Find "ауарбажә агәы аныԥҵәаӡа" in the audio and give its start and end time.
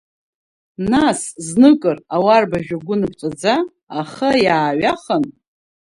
2.15-3.53